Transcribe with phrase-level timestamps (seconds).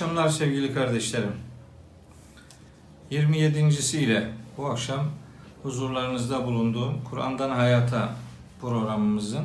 [0.00, 1.32] akşamlar sevgili kardeşlerim.
[3.10, 5.10] 27.siyle bu akşam
[5.62, 8.16] huzurlarınızda bulunduğum Kur'an'dan Hayata
[8.60, 9.44] programımızın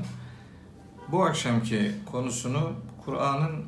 [1.11, 2.73] bu akşamki konusunu
[3.05, 3.65] Kur'an'ın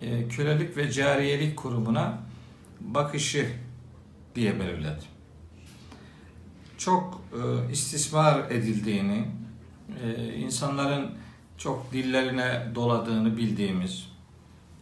[0.00, 2.18] e, kölelik ve cariyelik kurumuna
[2.80, 3.52] bakışı
[4.34, 5.08] diye belirledim.
[6.78, 9.24] Çok e, istismar edildiğini,
[10.04, 11.10] e, insanların
[11.56, 14.08] çok dillerine doladığını bildiğimiz,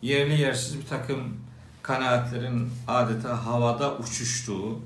[0.02, 1.45] yerli yersiz bir takım
[1.86, 4.80] kanaatlerin adeta havada uçuştuğu,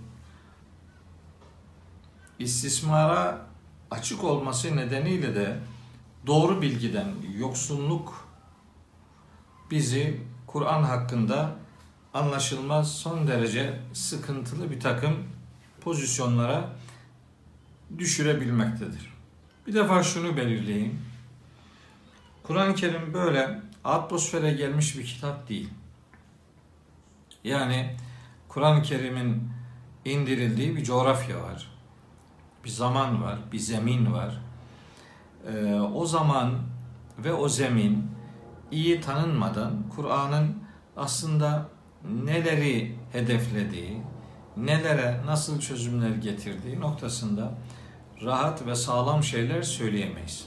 [2.38, 3.46] istismara
[3.90, 5.58] açık olması nedeniyle de
[6.26, 8.28] doğru bilgiden yoksunluk
[9.70, 11.50] bizi Kur'an hakkında
[12.14, 15.14] anlaşılmaz son derece sıkıntılı bir takım
[15.80, 16.70] pozisyonlara
[17.98, 19.12] düşürebilmektedir.
[19.66, 21.02] Bir defa şunu belirleyeyim.
[22.42, 25.70] Kur'an-ı Kerim böyle atmosfere gelmiş bir kitap değil.
[27.44, 27.96] Yani
[28.48, 29.50] Kur'an-ı Kerim'in
[30.04, 31.70] indirildiği bir coğrafya var.
[32.64, 34.40] Bir zaman var, bir zemin var.
[35.46, 36.54] Ee, o zaman
[37.18, 38.06] ve o zemin
[38.70, 40.56] iyi tanınmadan Kur'an'ın
[40.96, 41.68] aslında
[42.24, 44.02] neleri hedeflediği,
[44.56, 47.54] nelere nasıl çözümler getirdiği noktasında
[48.24, 50.46] rahat ve sağlam şeyler söyleyemeyiz.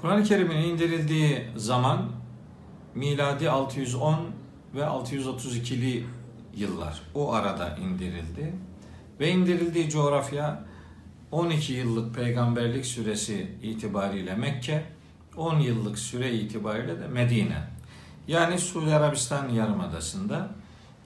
[0.00, 2.15] Kur'an-ı Kerim'in indirildiği zaman
[2.96, 4.30] miladi 610
[4.74, 6.06] ve 632'li
[6.54, 8.54] yıllar o arada indirildi
[9.20, 10.64] ve indirildiği coğrafya
[11.30, 14.84] 12 yıllık peygamberlik süresi itibariyle Mekke,
[15.36, 17.58] 10 yıllık süre itibariyle de Medine.
[18.28, 20.50] Yani Suudi Arabistan Yarımadası'nda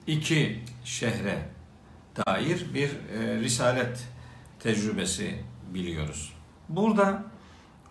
[0.07, 1.49] iki şehre
[2.27, 4.07] dair bir e, risalet
[4.59, 5.35] tecrübesi
[5.73, 6.33] biliyoruz.
[6.69, 7.23] Burada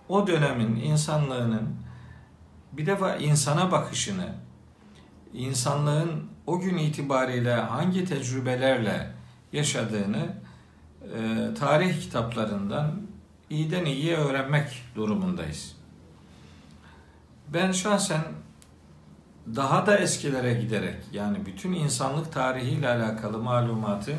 [0.08, 1.68] o dönemin insanlığının
[2.72, 4.34] bir defa insana bakışını,
[5.34, 9.10] insanlığın o gün itibariyle hangi tecrübelerle
[9.52, 10.34] yaşadığını
[11.02, 13.00] e, tarih kitaplarından
[13.50, 15.76] iyiden iyiye öğrenmek durumundayız.
[17.48, 18.22] Ben şahsen
[19.56, 24.14] daha da eskilere giderek yani bütün insanlık tarihiyle alakalı malumatı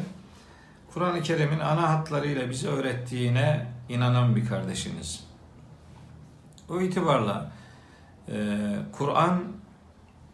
[0.93, 5.23] Kur'an-ı Kerim'in ana hatlarıyla bize öğrettiğine inanan bir kardeşiniz.
[6.69, 7.51] O itibarla
[8.91, 9.43] Kur'an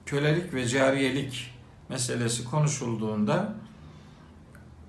[0.05, 1.53] kölelik ve cariyelik
[1.89, 3.53] meselesi konuşulduğunda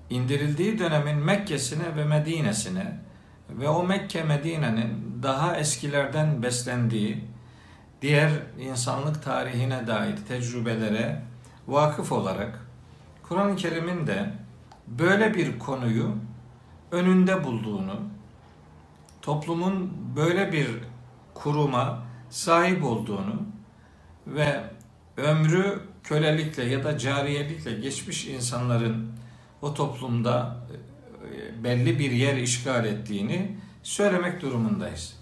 [0.09, 2.99] indirildiği dönemin Mekke'sine ve Medine'sine
[3.49, 7.25] ve o Mekke Medine'nin daha eskilerden beslendiği
[8.01, 11.21] diğer insanlık tarihine dair tecrübelere
[11.67, 12.59] vakıf olarak
[13.23, 14.33] Kur'an-ı Kerim'in de
[14.87, 16.15] böyle bir konuyu
[16.91, 18.01] önünde bulduğunu,
[19.21, 20.67] toplumun böyle bir
[21.33, 23.35] kuruma sahip olduğunu
[24.27, 24.63] ve
[25.17, 29.11] ömrü kölelikle ya da cariyelikle geçmiş insanların
[29.61, 30.57] o toplumda
[31.33, 35.19] e, belli bir yer işgal ettiğini söylemek durumundayız.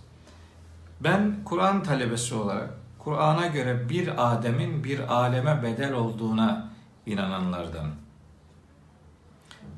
[1.00, 2.69] Ben Kur'an talebesi olarak
[3.00, 6.69] Kur'an'a göre bir Adem'in bir aleme bedel olduğuna
[7.06, 7.91] inananlardan.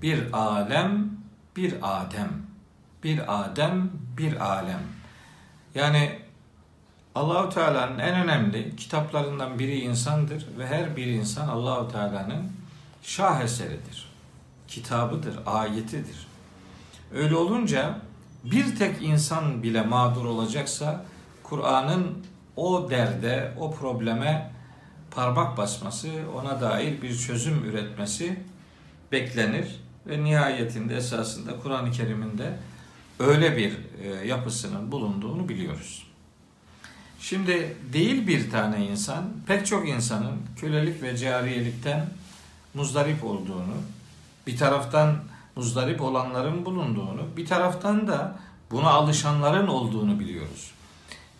[0.02, 1.10] Bir alem,
[1.56, 2.30] bir Adem.
[3.04, 4.80] Bir Adem, bir alem.
[5.76, 6.20] Yani
[7.19, 12.52] Allahu Teala'nın en önemli kitaplarından biri insandır ve her bir insan Allahu Teala'nın
[13.03, 14.09] şaheseridir.
[14.68, 16.28] Kitabıdır, ayetidir.
[17.13, 18.00] Öyle olunca
[18.44, 21.06] bir tek insan bile mağdur olacaksa
[21.44, 22.25] Kur'an'ın
[22.56, 24.51] o derde, o probleme
[25.12, 28.40] parmak basması, ona dair bir çözüm üretmesi
[29.12, 32.41] beklenir ve nihayetinde esasında Kur'an-ı Kerim'in
[33.19, 36.09] öyle bir e, yapısının bulunduğunu biliyoruz.
[37.22, 42.06] Şimdi değil bir tane insan, pek çok insanın kölelik ve cariyelikten
[42.74, 43.75] muzdarip olduğunu,
[44.47, 45.16] bir taraftan
[45.56, 48.40] muzdarip olanların bulunduğunu, bir taraftan da
[48.72, 50.72] buna alışanların olduğunu biliyoruz.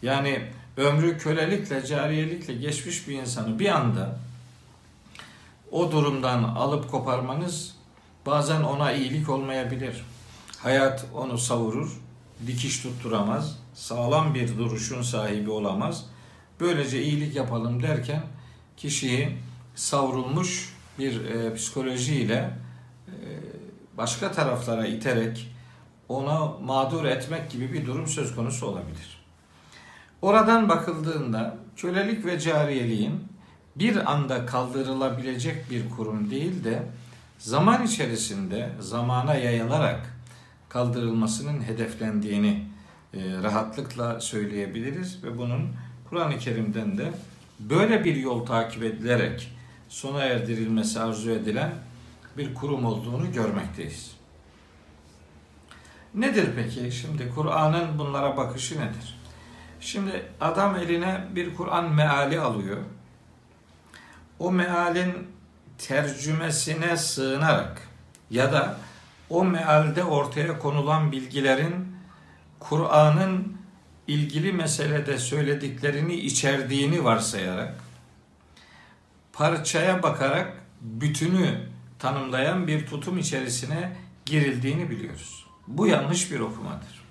[0.02, 0.42] Yani
[0.78, 4.20] ömrü kölelikle, cariyelikle geçmiş bir insanı bir anda
[5.72, 7.76] o durumdan alıp koparmanız
[8.26, 10.06] bazen ona iyilik olmayabilir.
[10.58, 12.00] Hayat onu savurur,
[12.48, 16.06] dikiş tutturamaz, sağlam bir duruşun sahibi olamaz.
[16.60, 18.24] Böylece iyilik yapalım derken
[18.78, 19.38] kişiyi
[19.76, 22.52] savrulmuş bir e, psikolojiyle
[23.08, 23.14] e,
[23.98, 25.52] başka taraflara iterek
[26.10, 29.20] ona mağdur etmek gibi bir durum söz konusu olabilir.
[30.22, 33.24] Oradan bakıldığında kölelik ve cariyeliğin
[33.76, 36.84] bir anda kaldırılabilecek bir kurum değil de
[37.40, 40.19] zaman içerisinde zamana yayılarak
[40.70, 42.66] kaldırılmasının hedeflendiğini
[43.14, 45.70] e, rahatlıkla söyleyebiliriz ve bunun
[46.10, 47.12] Kur'an-ı Kerim'den de
[47.60, 49.52] böyle bir yol takip edilerek
[49.90, 51.72] sona erdirilmesi arzu edilen
[52.38, 54.12] bir kurum olduğunu görmekteyiz.
[56.16, 56.92] Nedir peki?
[56.92, 59.20] Şimdi Kur'an'ın bunlara bakışı nedir?
[59.80, 62.78] Şimdi adam eline bir Kur'an meali alıyor.
[64.40, 65.28] O mealin
[65.78, 67.88] tercümesine sığınarak
[68.30, 68.78] ya da
[69.30, 71.96] o mealde ortaya konulan bilgilerin
[72.60, 73.58] Kur'an'ın
[74.08, 77.76] ilgili meselede söylediklerini içerdiğini varsayarak
[79.34, 81.60] parçaya bakarak bütünü
[82.00, 83.96] tanımlayan bir tutum içerisine
[84.26, 85.46] girildiğini biliyoruz.
[85.68, 87.04] Bu yanlış bir okumadır.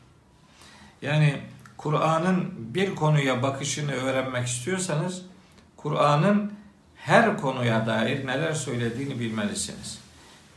[1.03, 1.41] Yani
[1.76, 5.23] Kur'an'ın bir konuya bakışını öğrenmek istiyorsanız
[5.76, 6.53] Kur'an'ın
[6.97, 10.08] her konuya dair neler söylediğini bilmelisiniz.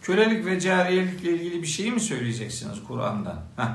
[0.02, 3.40] Kölelik ve cariyelikle ilgili bir şey mi söyleyeceksiniz Kur'an'dan?
[3.58, 3.70] Heh.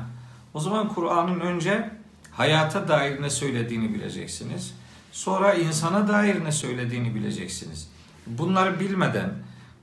[0.55, 1.91] O zaman Kur'an'ın önce
[2.31, 4.75] hayata dair ne söylediğini bileceksiniz.
[5.13, 7.89] Sonra insana dair ne söylediğini bileceksiniz.
[8.27, 9.31] Bunları bilmeden,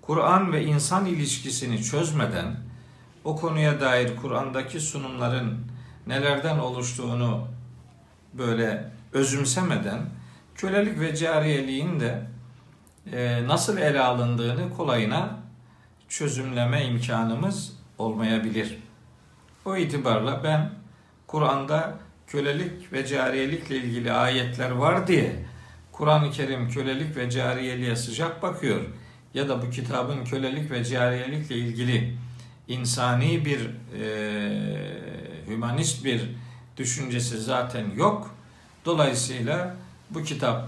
[0.01, 2.55] Kur'an ve insan ilişkisini çözmeden,
[3.23, 5.59] o konuya dair Kur'an'daki sunumların
[6.07, 7.47] nelerden oluştuğunu
[8.33, 9.99] böyle özümsemeden,
[10.55, 12.27] kölelik ve cariyeliğin de
[13.11, 15.42] e, nasıl ele alındığını kolayına
[16.13, 18.77] çözümleme imkanımız olmayabilir.
[19.65, 20.71] O itibarla ben
[21.27, 25.35] Kur'an'da kölelik ve cariyelikle ilgili ayetler var diye
[25.91, 28.81] Kur'an-ı Kerim kölelik ve cariyeliğe sıcak bakıyor
[29.33, 32.17] ya da bu kitabın kölelik ve cariyelikle ilgili
[32.67, 33.69] insani bir
[34.01, 34.05] e,
[35.47, 36.29] hümanist bir
[36.77, 38.35] düşüncesi zaten yok.
[38.85, 39.75] Dolayısıyla
[40.09, 40.67] bu kitap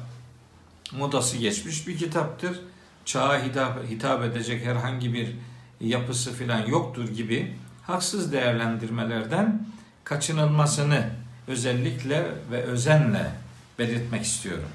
[0.92, 2.60] modası geçmiş bir kitaptır.
[3.06, 5.36] Çağa hitap, hitap edecek herhangi bir
[5.82, 9.68] yapısı filan yoktur gibi haksız değerlendirmelerden
[10.04, 11.10] kaçınılmasını
[11.48, 13.32] özellikle ve özenle
[13.80, 14.70] belirtmek istiyorum.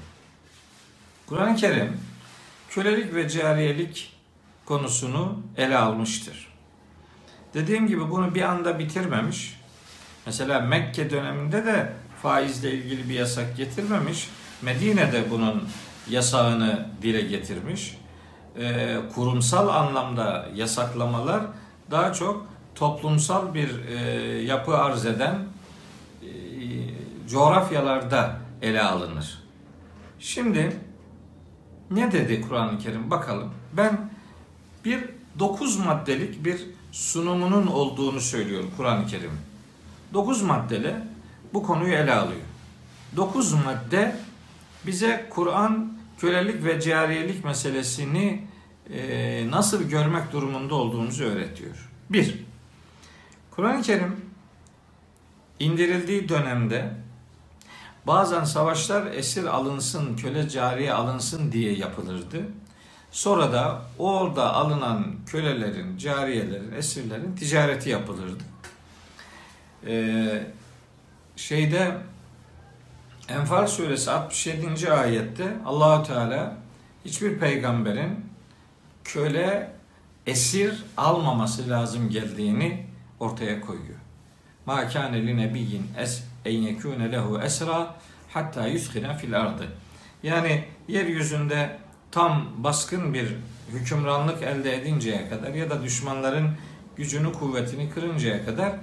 [1.27, 1.97] Kur'an-ı Kerim
[2.69, 4.13] kölelik ve cariyelik
[4.65, 6.47] konusunu ele almıştır.
[7.53, 9.59] Dediğim gibi bunu bir anda bitirmemiş.
[10.25, 14.29] Mesela Mekke döneminde de faizle ilgili bir yasak getirmemiş.
[14.61, 15.63] Medine'de bunun
[16.09, 17.97] yasağını dile getirmiş.
[18.59, 21.41] Ee, kurumsal anlamda yasaklamalar
[21.91, 22.45] daha çok
[22.75, 23.95] toplumsal bir e,
[24.41, 26.29] yapı arz eden e,
[27.29, 29.43] coğrafyalarda ele alınır.
[30.19, 30.77] Şimdi
[31.91, 33.53] ne dedi Kur'an-ı Kerim bakalım.
[33.73, 34.09] Ben
[34.85, 35.09] bir
[35.39, 36.61] dokuz maddelik bir
[36.91, 39.31] sunumunun olduğunu söylüyor Kur'an-ı Kerim.
[40.13, 40.95] Dokuz maddeli
[41.53, 42.41] bu konuyu ele alıyor.
[43.15, 44.15] Dokuz madde
[44.85, 45.90] bize Kur'an
[46.21, 48.47] kölelik ve cariyelik meselesini
[48.93, 51.89] e, nasıl görmek durumunda olduğumuzu öğretiyor.
[52.09, 52.43] Bir,
[53.51, 54.15] Kur'an-ı Kerim
[55.59, 56.93] indirildiği dönemde
[58.07, 62.45] bazen savaşlar esir alınsın, köle cariye alınsın diye yapılırdı.
[63.11, 68.43] Sonra da orada alınan kölelerin, cariyelerin, esirlerin ticareti yapılırdı.
[69.87, 70.43] Ee,
[71.35, 71.97] şeyde
[73.29, 74.91] Enfal suresi 67.
[74.91, 76.57] ayette Allahu Teala
[77.05, 78.25] hiçbir peygamberin
[79.03, 79.71] köle
[80.27, 82.85] esir almaması lazım geldiğini
[83.19, 83.99] ortaya koyuyor.
[84.65, 87.95] Ma kâne li nebiyyin es en yekûne lehu esra
[88.29, 89.67] hatta yuskine fil ardı.
[90.23, 91.77] Yani yeryüzünde
[92.11, 93.35] tam baskın bir
[93.71, 96.49] hükümranlık elde edinceye kadar ya da düşmanların
[96.95, 98.73] gücünü kuvvetini kırıncaya kadar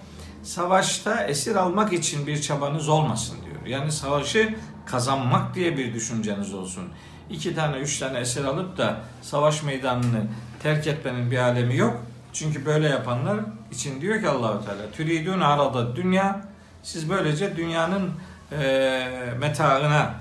[0.42, 3.47] savaşta esir almak için bir çabanız olmasın diyor.
[3.68, 4.54] Yani savaşı
[4.86, 6.84] kazanmak diye bir düşünceniz olsun.
[7.30, 10.26] İki tane, üç tane esir alıp da savaş meydanını
[10.62, 12.02] terk etmenin bir alemi yok.
[12.32, 13.40] Çünkü böyle yapanlar
[13.72, 16.40] için diyor ki Allahu Teala türidun arada dünya
[16.82, 18.10] siz böylece dünyanın
[18.52, 20.14] e, metaına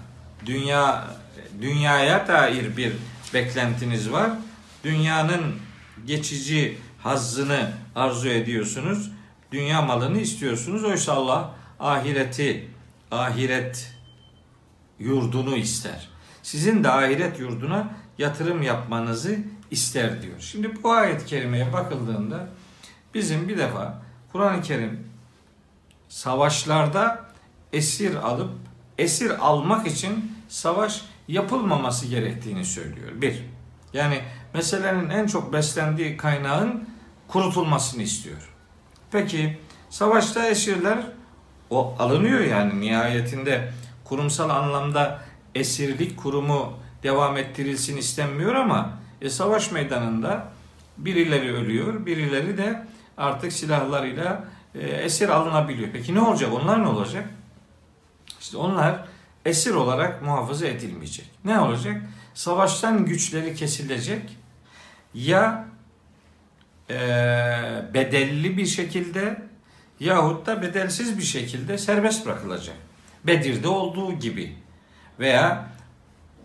[0.46, 1.04] dünya
[1.62, 2.94] dünyaya dair bir
[3.34, 4.32] beklentiniz var.
[4.84, 5.56] Dünyanın
[6.06, 9.12] geçici hazzını arzu ediyorsunuz.
[9.52, 10.84] Dünya malını istiyorsunuz.
[10.84, 12.68] Oysa Allah ahireti,
[13.12, 13.94] ahiret
[15.00, 16.10] yurdunu ister.
[16.44, 19.38] Sizin de ahiret yurduna yatırım yapmanızı
[19.72, 20.40] ister diyor.
[20.40, 22.50] Şimdi bu ayet-i kerimeye bakıldığında
[23.14, 25.08] bizim bir defa Kur'an-ı Kerim
[26.10, 27.26] savaşlarda
[27.74, 28.52] esir alıp
[28.98, 33.12] esir almak için savaş yapılmaması gerektiğini söylüyor.
[33.22, 33.46] Bir,
[33.94, 34.22] yani
[34.54, 36.90] meselenin en çok beslendiği kaynağın
[37.28, 38.54] kurutulmasını istiyor.
[39.12, 39.60] Peki
[39.90, 41.17] savaşta esirler
[41.70, 43.72] o alınıyor yani nihayetinde
[44.04, 45.20] kurumsal anlamda
[45.56, 50.48] esirlik kurumu devam ettirilsin istenmiyor ama e, savaş meydanında
[50.98, 54.44] birileri ölüyor, birileri de artık silahlarıyla
[54.76, 55.90] e, esir alınabiliyor.
[55.94, 56.50] Peki ne olacak?
[56.54, 57.30] Onlar ne olacak?
[58.40, 59.06] İşte onlar
[59.46, 61.30] esir olarak muhafaza edilmeyecek.
[61.46, 62.02] Ne olacak?
[62.34, 64.38] Savaştan güçleri kesilecek
[65.14, 65.68] ya
[66.90, 66.96] e,
[67.94, 69.47] bedelli bir şekilde
[70.00, 72.76] yahut da bedelsiz bir şekilde serbest bırakılacak.
[73.24, 74.56] Bedir'de olduğu gibi
[75.20, 75.70] veya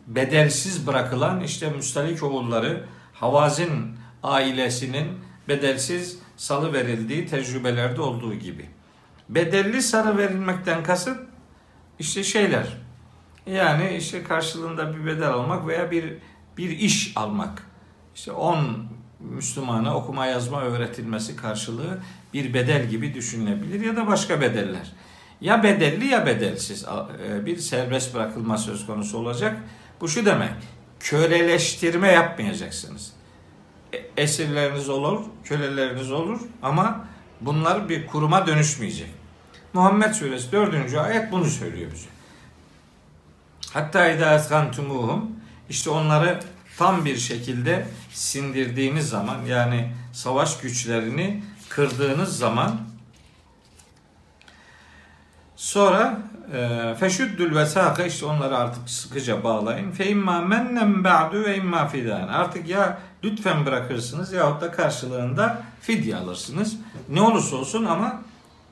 [0.06, 5.09] bedelsiz bırakılan işte Müstalik oğulları Havazin ailesinin
[5.49, 8.68] bedelsiz salı verildiği tecrübelerde olduğu gibi.
[9.28, 11.18] Bedelli sarı verilmekten kasıt
[11.99, 12.66] işte şeyler.
[13.47, 16.14] Yani işte karşılığında bir bedel almak veya bir
[16.56, 17.66] bir iş almak.
[18.14, 18.87] İşte 10
[19.30, 21.98] Müslümana okuma yazma öğretilmesi karşılığı
[22.34, 24.92] bir bedel gibi düşünülebilir ya da başka bedeller.
[25.40, 26.84] Ya bedelli ya bedelsiz
[27.28, 29.56] e, bir serbest bırakılma söz konusu olacak.
[30.00, 30.50] Bu şu demek.
[31.00, 33.12] Köleleştirme yapmayacaksınız.
[33.92, 37.04] E, esirleriniz olur, köleleriniz olur ama
[37.40, 39.10] bunlar bir kuruma dönüşmeyecek.
[39.72, 40.94] Muhammed Suresi 4.
[40.94, 42.08] ayet bunu söylüyor bize.
[43.72, 45.30] Hatta idâ eskantumuhum
[45.68, 46.40] işte onları
[46.78, 52.80] tam bir şekilde sindirdiğiniz zaman yani savaş güçlerini kırdığınız zaman
[55.56, 56.18] sonra
[56.52, 59.90] e, feşüddül vesâke işte onları artık sıkıca bağlayın.
[59.90, 62.28] Fe imma mennem ba'du ve imma fidan.
[62.28, 66.76] Artık ya lütfen bırakırsınız yahut da karşılığında fidye alırsınız.
[67.08, 68.22] Ne olursa olsun ama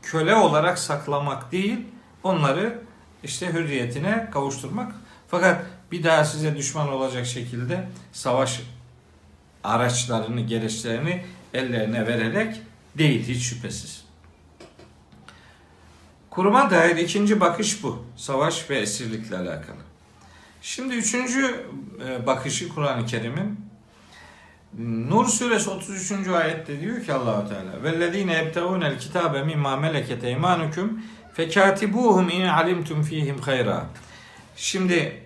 [0.03, 1.79] köle olarak saklamak değil,
[2.23, 2.79] onları
[3.23, 4.93] işte hürriyetine kavuşturmak.
[5.29, 5.63] Fakat
[5.93, 8.61] bir daha size düşman olacak şekilde savaş
[9.65, 12.57] araçlarını, gereçlerini ellerine vererek
[12.99, 14.05] değil hiç şüphesiz.
[16.31, 18.05] Kuruma dair ikinci bakış bu.
[18.17, 19.79] Savaş ve esirlikle alakalı.
[20.63, 21.67] Şimdi üçüncü
[22.07, 23.71] e, bakışı Kur'an-ı Kerim'in
[24.79, 26.29] Nur suresi 33.
[26.29, 31.03] ayette diyor ki Allahu Teala vellezine yebteunel kitabe mimma meleket eymanukum
[31.35, 33.87] fekatibuhum in alimtum fihim hayra.
[34.57, 35.20] Şimdi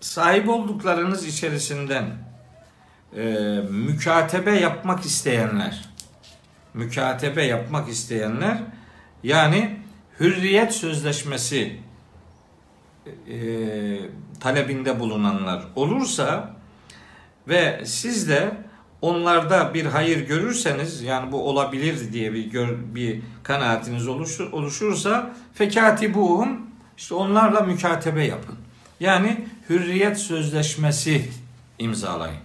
[0.00, 2.06] sahip olduklarınız içerisinden
[3.16, 3.22] e,
[3.70, 5.90] mükatebe yapmak isteyenler
[6.74, 8.58] mükatebe yapmak isteyenler
[9.22, 9.76] yani
[10.20, 11.76] hürriyet sözleşmesi
[13.06, 13.36] e,
[14.40, 16.56] talebinde bulunanlar olursa
[17.48, 18.50] ve siz de
[19.02, 26.66] onlarda bir hayır görürseniz yani bu olabilir diye bir gör, bir kanaatiniz oluşur, oluşursa fekatibuhum
[26.96, 28.56] işte onlarla mükatebe yapın.
[29.00, 31.28] Yani hürriyet sözleşmesi
[31.78, 32.40] imzalayın.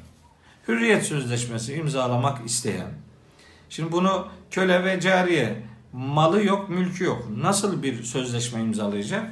[0.67, 2.87] Hürriyet sözleşmesi imzalamak isteyen.
[3.69, 5.55] Şimdi bunu köle ve cariye
[5.93, 7.27] malı yok, mülkü yok.
[7.37, 9.31] Nasıl bir sözleşme imzalayacak?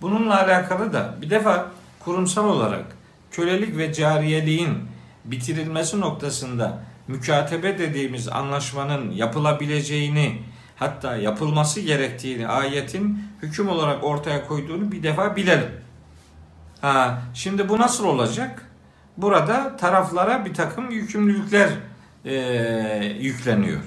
[0.00, 2.84] Bununla alakalı da bir defa kurumsal olarak
[3.30, 4.78] kölelik ve cariyeliğin
[5.24, 10.42] bitirilmesi noktasında mükatebe dediğimiz anlaşmanın yapılabileceğini
[10.76, 15.87] hatta yapılması gerektiğini ayetin hüküm olarak ortaya koyduğunu bir defa bilelim.
[16.80, 18.70] Ha, şimdi bu nasıl olacak?
[19.16, 21.70] Burada taraflara bir takım yükümlülükler
[22.24, 22.34] e,
[23.20, 23.80] yükleniyor.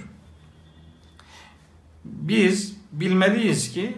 [2.05, 3.97] Biz bilmeliyiz ki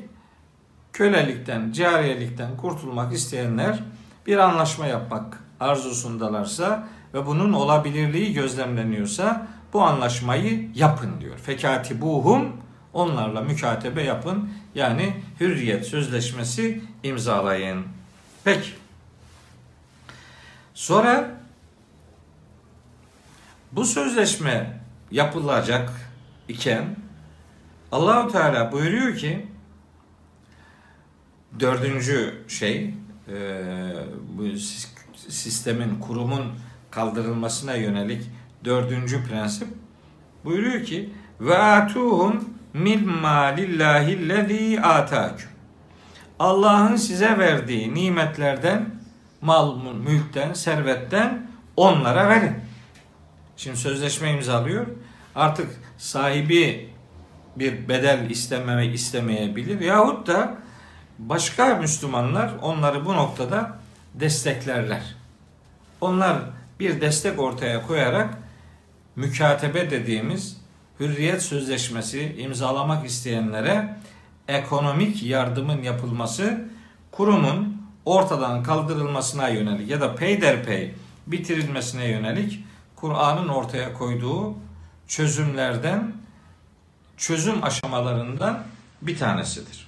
[0.93, 3.83] kölelikten, cariyelikten kurtulmak isteyenler
[4.27, 11.37] bir anlaşma yapmak arzusundalarsa ve bunun olabilirliği gözlemleniyorsa bu anlaşmayı yapın diyor.
[11.37, 12.51] Fekatibuhum
[12.93, 14.49] onlarla mükatebe yapın.
[14.75, 17.83] Yani hürriyet sözleşmesi imzalayın.
[18.43, 18.82] Peki.
[20.73, 21.31] Sonra
[23.71, 24.79] bu sözleşme
[25.11, 25.91] yapılacak
[26.47, 26.95] iken
[27.91, 29.47] Allahu Teala buyuruyor ki
[31.59, 32.93] dördüncü şey
[33.27, 33.33] e,
[34.37, 34.57] bu
[35.27, 36.45] sistemin kurumun
[36.91, 38.29] kaldırılmasına yönelik
[38.65, 39.67] dördüncü prensip
[40.45, 45.49] buyuruyor ki ve atuhum mimma lillahi lezî atâküm
[46.39, 49.02] Allah'ın size verdiği nimetlerden
[49.43, 51.47] mal, mülkten, servetten
[51.77, 52.55] onlara verin.
[53.57, 54.87] Şimdi sözleşme imzalıyor.
[55.35, 56.89] Artık sahibi
[57.55, 60.57] bir bedel istememek istemeyebilir yahut da
[61.19, 63.79] başka Müslümanlar onları bu noktada
[64.13, 65.15] desteklerler.
[66.01, 66.37] Onlar
[66.79, 68.37] bir destek ortaya koyarak
[69.15, 70.57] mükatebe dediğimiz
[70.99, 73.97] hürriyet sözleşmesi imzalamak isteyenlere
[74.47, 76.65] ekonomik yardımın yapılması
[77.11, 77.72] kurumun
[78.05, 80.93] ortadan kaldırılmasına yönelik ya da peyderpey
[81.27, 84.55] bitirilmesine yönelik Kur'an'ın ortaya koyduğu
[85.07, 86.13] çözümlerden
[87.17, 88.63] çözüm aşamalarından
[89.01, 89.87] bir tanesidir.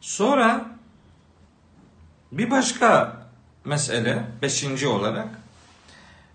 [0.00, 0.66] Sonra
[2.32, 3.16] bir başka
[3.64, 5.28] mesele beşinci olarak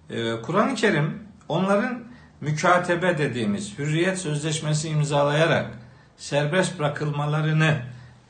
[0.10, 2.04] e, Kur'an-ı Kerim onların
[2.42, 5.72] mükatebe dediğimiz hürriyet sözleşmesi imzalayarak
[6.18, 7.82] serbest bırakılmalarını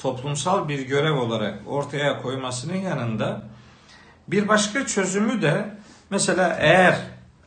[0.01, 3.41] toplumsal bir görev olarak ortaya koymasının yanında
[4.27, 5.77] bir başka çözümü de
[6.09, 6.99] mesela eğer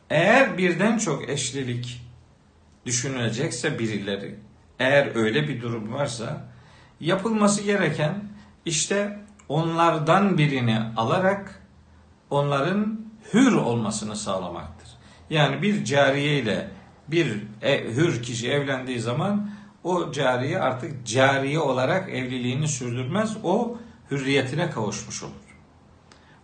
[0.09, 2.01] eğer birden çok eşlilik
[2.85, 4.39] düşünülecekse birileri
[4.79, 6.45] eğer öyle bir durum varsa
[6.99, 8.23] yapılması gereken
[8.65, 9.19] işte
[9.49, 11.61] onlardan birini alarak
[12.29, 12.99] onların
[13.33, 14.89] hür olmasını sağlamaktır.
[15.29, 16.67] Yani bir cariye ile
[17.07, 19.49] bir e, hür kişi evlendiği zaman
[19.85, 23.37] o cariye artık cariye olarak evliliğini sürdürmez.
[23.43, 23.77] O
[24.11, 25.31] hürriyetine kavuşmuş olur.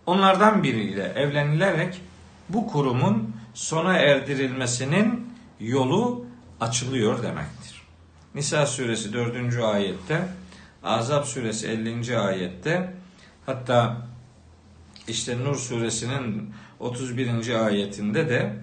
[0.06, 2.02] Onlardan biriyle evlenilerek
[2.50, 6.26] bu kurumun sona erdirilmesinin yolu
[6.60, 7.82] açılıyor demektir.
[8.36, 9.64] Nisa suresi 4.
[9.64, 10.28] ayette,
[10.84, 12.18] Azap suresi 50.
[12.18, 12.94] ayette,
[13.46, 13.98] hatta
[15.08, 17.66] işte Nur suresinin 31.
[17.66, 18.54] ayetinde de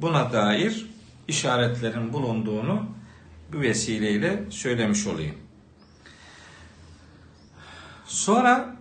[0.00, 0.86] buna dair
[1.28, 2.97] işaretlerin bulunduğunu
[3.52, 5.34] bu vesileyle söylemiş olayım.
[8.06, 8.76] Sonra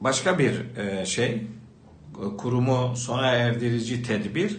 [0.00, 1.46] başka bir e, şey,
[2.38, 4.56] kurumu sona erdirici tedbir.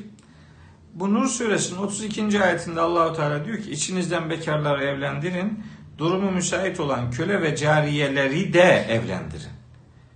[0.94, 2.44] Bu Nur suresinin 32.
[2.44, 5.64] ayetinde Allahu Teala diyor ki içinizden bekarları evlendirin,
[5.98, 9.52] durumu müsait olan köle ve cariyeleri de evlendirin.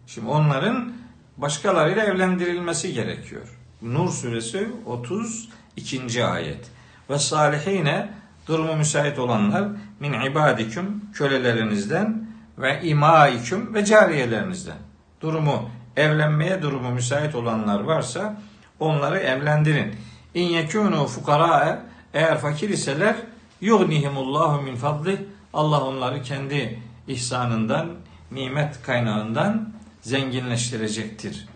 [0.08, 0.94] Şimdi onların
[1.38, 3.58] başkalarıyla evlendirilmesi gerekiyor.
[3.82, 6.26] Nur suresi 32.
[6.26, 6.77] ayet.
[7.10, 8.10] Ve salihine
[8.48, 9.68] durumu müsait olanlar
[10.00, 14.78] min ibadiküm kölelerinizden ve imaiküm ve cariyelerinizden.
[15.22, 18.42] Durumu evlenmeye durumu müsait olanlar varsa
[18.80, 19.96] onları evlendirin.
[20.34, 21.82] İn yekûnû fukara
[22.14, 23.16] eğer fakir iseler
[23.62, 27.90] yugnihimullahu min fadli Allah onları kendi ihsanından,
[28.32, 29.70] nimet kaynağından
[30.02, 31.48] zenginleştirecektir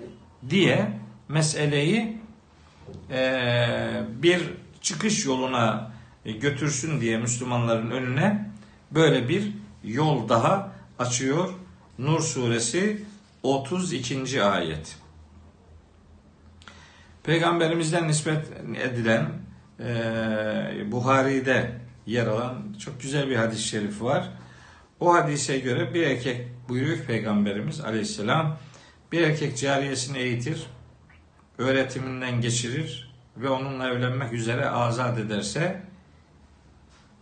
[0.50, 0.92] diye
[1.30, 2.18] meseleyi
[3.12, 5.92] e, bir çıkış yoluna
[6.26, 8.50] götürsün diye Müslümanların önüne
[8.92, 11.54] böyle bir yol daha açıyor.
[12.00, 13.06] Nur suresi
[13.44, 14.44] 32.
[14.44, 14.98] ayet.
[17.24, 18.46] Peygamberimizden nispet
[18.84, 19.30] edilen
[19.80, 24.30] e, Buhari'de yer alan çok güzel bir hadis-i şerif var.
[25.00, 28.58] O hadise göre bir erkek buyuruyor Peygamberimiz aleyhisselam
[29.12, 30.66] bir erkek cariyesini eğitir,
[31.58, 33.11] öğretiminden geçirir
[33.42, 35.82] ve onunla evlenmek üzere azat ederse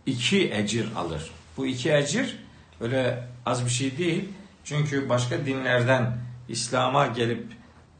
[0.06, 1.30] iki ecir alır.
[1.56, 2.38] Bu iki ecir
[2.80, 4.28] öyle az bir şey değil.
[4.64, 7.46] Çünkü başka dinlerden İslam'a gelip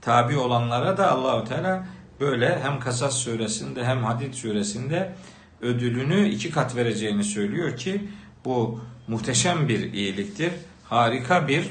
[0.00, 1.86] tabi olanlara da Allahu Teala
[2.20, 5.12] böyle hem Kasas suresinde hem Hadid suresinde
[5.60, 8.08] ödülünü iki kat vereceğini söylüyor ki
[8.44, 10.52] bu muhteşem bir iyiliktir.
[10.84, 11.70] Harika bir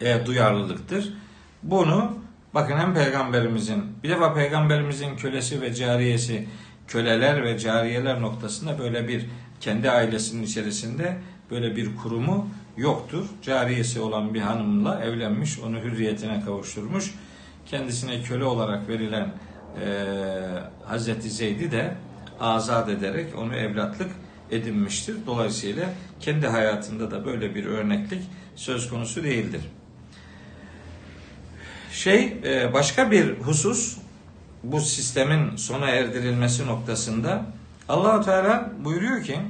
[0.00, 1.14] e, duyarlılıktır.
[1.62, 2.19] Bunu
[2.54, 6.46] bakın hem peygamberimizin bir defa peygamberimizin kölesi ve cariyesi
[6.88, 9.26] köleler ve cariyeler noktasında böyle bir
[9.60, 11.16] kendi ailesinin içerisinde
[11.50, 13.26] böyle bir kurumu yoktur.
[13.42, 17.14] Cariyesi olan bir hanımla evlenmiş, onu hürriyetine kavuşturmuş.
[17.66, 19.32] Kendisine köle olarak verilen
[19.84, 20.06] e,
[20.84, 21.94] Hazreti Zeyd'i de
[22.40, 24.10] azat ederek onu evlatlık
[24.50, 25.16] edinmiştir.
[25.26, 25.84] Dolayısıyla
[26.20, 28.22] kendi hayatında da böyle bir örneklik
[28.56, 29.60] söz konusu değildir.
[31.92, 33.98] Şey e, başka bir husus
[34.62, 37.46] bu sistemin sona erdirilmesi noktasında
[37.88, 39.40] Allahu Teala buyuruyor ki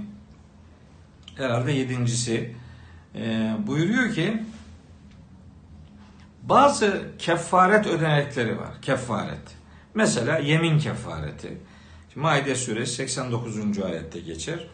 [1.37, 2.55] herhalde yedincisi
[3.15, 4.43] e, buyuruyor ki
[6.43, 8.83] bazı kefaret ödenekleri var.
[8.83, 9.57] Kefaret.
[9.95, 11.59] Mesela yemin kefareti.
[12.15, 13.79] Maide suresi 89.
[13.79, 14.67] ayette geçer.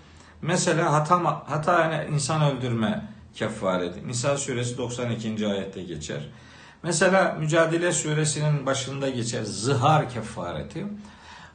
[0.43, 4.09] Mesela hata, hata insan öldürme kefareti.
[4.09, 5.47] Nisa suresi 92.
[5.47, 6.29] ayette geçer.
[6.87, 10.87] Mesela Mücadele suresinin başında geçer zihar kefareti.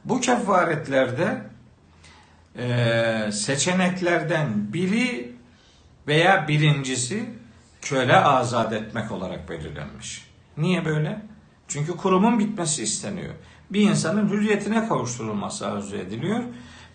[0.06, 1.42] Bu kefaretlerde
[2.56, 5.36] e, seçeneklerden biri
[6.08, 7.26] veya birincisi
[7.82, 10.28] köle azat etmek olarak belirlenmiş.
[10.58, 11.22] Niye böyle?
[11.68, 13.34] Çünkü kurumun bitmesi isteniyor.
[13.70, 16.44] Bir insanın hürriyetine kavuşturulması arzu ediliyor.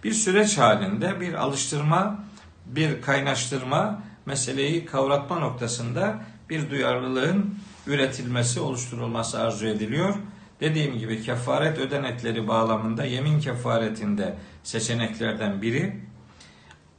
[0.05, 2.25] Bir süreç halinde bir alıştırma,
[2.67, 6.19] bir kaynaştırma, meseleyi kavratma noktasında
[6.51, 7.55] bir duyarlılığın
[7.87, 10.15] üretilmesi, oluşturulması arzu ediliyor.
[10.61, 15.97] Dediğim gibi kefaret ödenekleri bağlamında yemin kefaretinde seçeneklerden biri,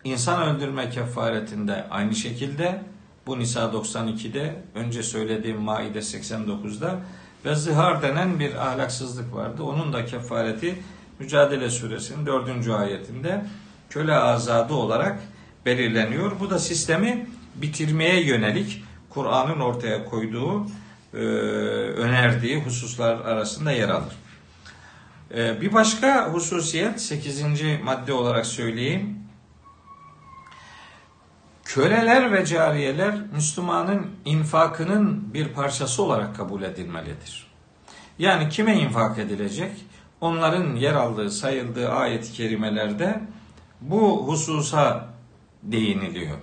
[0.03, 2.81] insan öldürme kefaretinde aynı şekilde,
[3.27, 6.99] bu Nisa 92'de, önce söylediğim Maide 89'da
[7.45, 9.63] ve zihar denen bir ahlaksızlık vardı.
[9.63, 10.75] Onun da kefareti
[11.19, 12.67] Mücadele Suresinin 4.
[12.67, 13.45] ayetinde
[13.89, 15.19] köle azadı olarak
[15.65, 16.39] belirleniyor.
[16.39, 18.83] Bu da sistemi bitirmeye yönelik
[19.17, 20.65] Kur'an'ın ortaya koyduğu,
[21.13, 24.13] e, önerdiği hususlar arasında yer alır.
[25.35, 27.43] E, bir başka hususiyet 8.
[27.83, 29.17] madde olarak söyleyeyim.
[31.65, 37.47] köleler ve cariyeler Müslümanın infakının bir parçası olarak kabul edilmelidir.
[38.19, 39.71] Yani kime infak edilecek?
[40.21, 43.21] Onların yer aldığı, sayıldığı ayet-i kerimelerde
[43.81, 45.09] bu hususa
[45.63, 46.37] değiniliyor.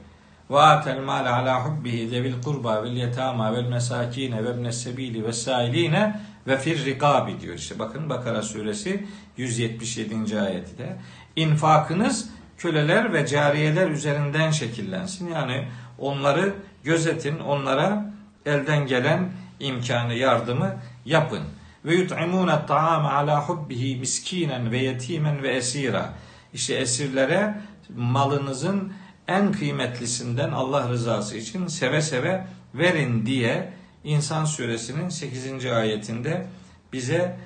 [2.11, 7.55] Zevil kurba vel yetama vel mesakine ve ibnes sebili ve sailine ve fir rikabi diyor.
[7.55, 10.41] İşte bakın Bakara suresi 177.
[10.41, 10.97] ayeti de.
[11.37, 15.33] İnfakınız köleler ve cariyeler üzerinden şekillensin.
[15.33, 16.55] Yani onları
[16.85, 18.13] gözetin, onlara
[18.47, 19.29] elden gelen
[19.61, 21.43] imkanı, yardımı yapın.
[21.85, 26.15] Ve yut'imûne ta'ame ala hubbihi miskinen ve yetimen ve esira.
[26.53, 27.55] İşte esirlere
[27.97, 28.93] malınızın
[29.29, 33.73] en kıymetlisinden Allah rızası için seve seve verin diye
[34.05, 35.67] İnsan suresinin 8.
[35.67, 36.47] ayetinde
[36.93, 37.37] bize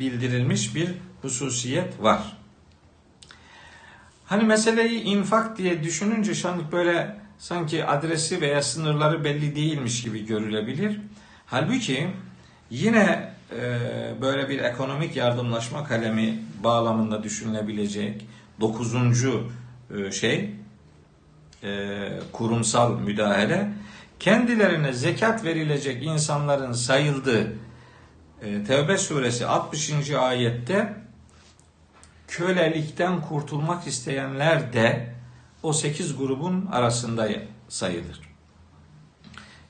[0.00, 2.36] bildirilmiş bir hususiyet var.
[4.26, 11.00] Hani meseleyi infak diye düşününce şanlık böyle sanki adresi veya sınırları belli değilmiş gibi görülebilir.
[11.46, 12.10] Halbuki
[12.70, 13.60] yine e,
[14.20, 18.26] böyle bir ekonomik yardımlaşma kalemi bağlamında düşünülebilecek
[18.60, 19.50] dokuzuncu
[19.96, 20.50] e, şey
[21.62, 23.68] e, kurumsal müdahale
[24.20, 27.52] kendilerine zekat verilecek insanların sayıldığı
[28.42, 30.10] e, Tevbe suresi 60.
[30.10, 30.94] ayette
[32.28, 35.14] kölelikten kurtulmak isteyenler de
[35.62, 37.28] o 8 grubun arasında
[37.68, 38.20] sayılır.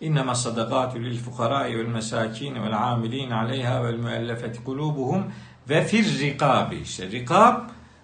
[0.01, 5.23] İnnemâ sadakâtü lil fukarâi vel mesâkîni vel âmilîne aleyhâ vel müellefeti kulûbuhum
[5.69, 6.77] ve fir rikâbi.
[6.77, 7.61] İşte rikab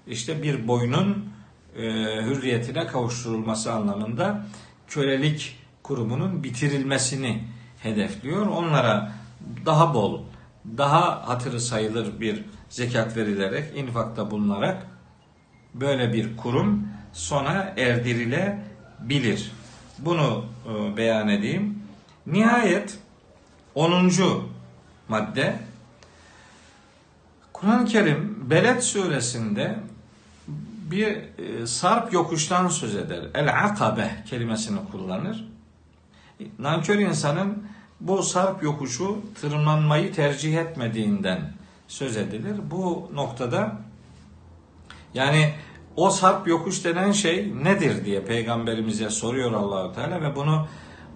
[0.07, 1.28] işte bir boynun
[1.79, 1.83] e,
[2.23, 4.47] hürriyetine kavuşturulması anlamında
[4.89, 7.45] kölelik kurumunun bitirilmesini
[7.83, 8.47] hedefliyor.
[8.47, 9.13] Onlara
[9.67, 10.21] daha bol,
[10.79, 14.87] daha hatırı sayılır bir zekat verilerek, infakta bulunarak
[15.75, 19.53] böyle bir kurum sona erdirilebilir.
[19.99, 21.83] Bunu e, beyan edeyim.
[22.27, 22.99] Nihayet
[23.75, 24.11] 10.
[25.09, 25.57] madde
[27.53, 29.79] Kur'an-ı Kerim Beled suresinde
[30.91, 33.25] bir e, sarp yokuştan söz eder.
[33.35, 35.49] El akabe kelimesini kullanır.
[36.59, 37.65] Nankör insanın
[38.01, 41.53] bu sarp yokuşu tırmanmayı tercih etmediğinden
[41.89, 42.57] söz edilir.
[42.71, 43.77] Bu noktada
[45.15, 45.55] yani
[45.97, 50.67] o sarp yokuş denen şey nedir diye peygamberimize soruyor Allahu Teala ve bunu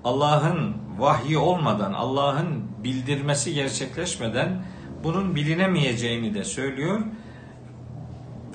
[0.05, 4.65] Allah'ın vahyi olmadan, Allah'ın bildirmesi gerçekleşmeden
[5.05, 7.01] bunun bilinemeyeceğini de söylüyor.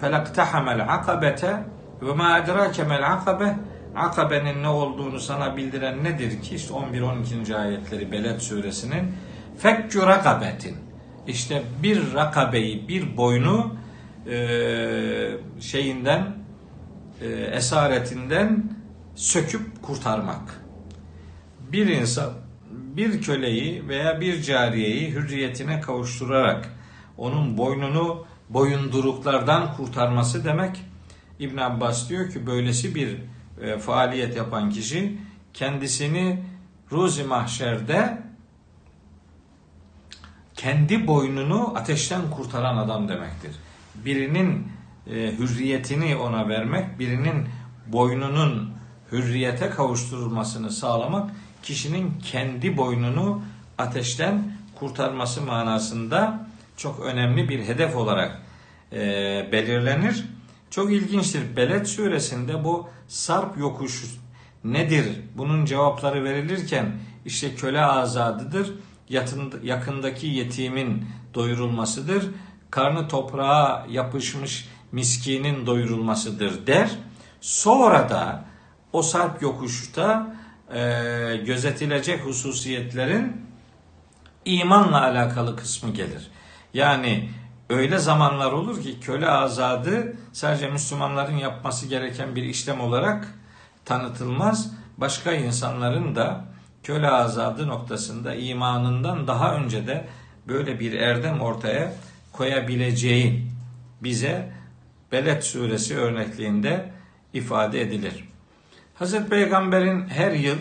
[0.01, 1.63] Felaktahamel akabete
[2.01, 3.55] ve ma adrake mel akabe
[3.97, 6.55] Akabe'nin ne olduğunu sana bildiren nedir ki?
[6.55, 7.55] İşte 11-12.
[7.55, 9.13] ayetleri Beled suresinin
[9.57, 10.77] fekkü rakabetin.
[11.27, 13.75] İşte bir rakabeyi, bir boynu
[14.29, 14.37] e,
[15.59, 16.35] şeyinden
[17.21, 18.63] e, esaretinden
[19.15, 20.61] söküp kurtarmak.
[21.71, 22.33] Bir insan
[22.71, 26.69] bir köleyi veya bir cariyeyi hürriyetine kavuşturarak
[27.17, 30.83] onun boynunu boyunduruklardan kurtarması demek.
[31.39, 33.17] İbn Abbas diyor ki böylesi bir
[33.61, 35.17] e, faaliyet yapan kişi
[35.53, 36.43] kendisini
[36.91, 38.21] ruzi mahşerde
[40.55, 43.55] kendi boynunu ateşten kurtaran adam demektir.
[43.95, 44.67] Birinin
[45.07, 47.47] e, hürriyetini ona vermek, birinin
[47.87, 48.71] boynunun
[49.11, 51.31] hürriyete kavuşturulmasını sağlamak
[51.63, 53.41] kişinin kendi boynunu
[53.77, 58.41] ateşten kurtarması manasında çok önemli bir hedef olarak
[58.91, 58.97] e,
[59.51, 60.25] belirlenir.
[60.69, 61.55] Çok ilginçtir.
[61.55, 64.03] Beled suresinde bu sarp yokuş
[64.63, 65.05] nedir?
[65.37, 66.91] Bunun cevapları verilirken
[67.25, 68.73] işte köle azadıdır,
[69.63, 72.25] yakındaki yetimin doyurulmasıdır,
[72.71, 76.89] karnı toprağa yapışmış miskinin doyurulmasıdır der.
[77.41, 78.45] Sonra da
[78.93, 80.35] o sarp yokuşta
[80.73, 80.81] e,
[81.45, 83.41] gözetilecek hususiyetlerin
[84.45, 86.31] imanla alakalı kısmı gelir.
[86.73, 87.29] Yani
[87.69, 93.33] öyle zamanlar olur ki köle azadı sadece Müslümanların yapması gereken bir işlem olarak
[93.85, 94.73] tanıtılmaz.
[94.97, 96.45] Başka insanların da
[96.83, 100.07] köle azadı noktasında imanından daha önce de
[100.47, 101.93] böyle bir erdem ortaya
[102.31, 103.47] koyabileceği
[104.01, 104.51] bize
[105.11, 106.91] Beled suresi örnekliğinde
[107.33, 108.29] ifade edilir.
[108.95, 110.57] Hazreti Peygamber'in her yıl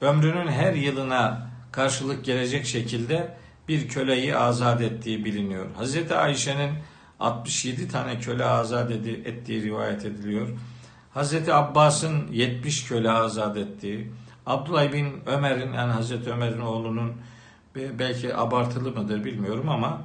[0.00, 3.34] ömrünün her yılına karşılık gelecek şekilde
[3.68, 5.66] bir köleyi azat ettiği biliniyor.
[5.76, 6.70] Hazreti Ayşe'nin
[7.20, 10.48] 67 tane köle azat ettiği rivayet ediliyor.
[11.14, 14.10] Hazreti Abbas'ın 70 köle azat ettiği,
[14.46, 17.12] Abdullah bin Ömer'in yani Hazreti Ömer'in oğlunun
[17.76, 20.02] belki abartılı mıdır bilmiyorum ama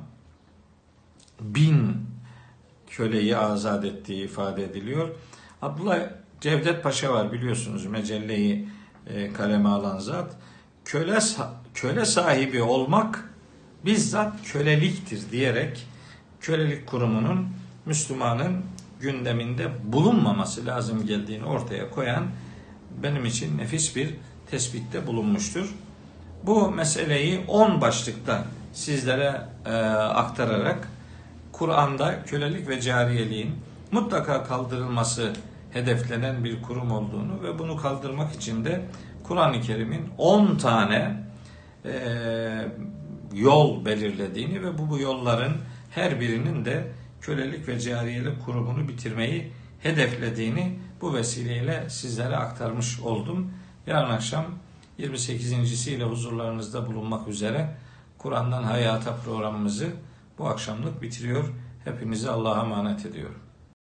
[1.42, 2.06] bin
[2.88, 5.10] köleyi azat ettiği ifade ediliyor.
[5.62, 6.00] Abdullah
[6.42, 8.70] Cevdet Paşa var biliyorsunuz mecelleyi
[9.08, 10.36] e, kaleme alan zat.
[10.86, 11.20] Köle,
[11.74, 13.29] köle sahibi olmak
[13.86, 15.88] bizzat köleliktir diyerek
[16.42, 17.48] kölelik kurumunun
[17.86, 18.64] Müslümanın
[19.00, 22.28] gündeminde bulunmaması lazım geldiğini ortaya koyan
[23.04, 24.16] benim için nefis bir
[24.52, 25.76] tespitte bulunmuştur.
[26.44, 30.88] Bu meseleyi 10 başlıkta sizlere e, aktararak
[31.52, 33.56] Kur'an'da kölelik ve cariyeliğin
[33.92, 35.34] mutlaka kaldırılması
[35.72, 38.82] hedeflenen bir kurum olduğunu ve bunu kaldırmak için de
[39.24, 41.24] Kur'an-ı Kerim'in 10 tane
[41.86, 41.92] e,
[43.34, 45.58] yol belirlediğini ve bu, bu yolların
[45.92, 53.52] her birinin de kölelik ve cariyelik kurumunu bitirmeyi hedeflediğini bu vesileyle sizlere aktarmış oldum.
[53.88, 54.46] Yarın akşam
[55.00, 57.76] 28.siyle huzurlarınızda bulunmak üzere
[58.18, 59.88] Kur'an'dan Hayata programımızı
[60.38, 61.54] bu akşamlık bitiriyor.
[61.86, 63.49] Hepinizi Allah'a emanet ediyorum.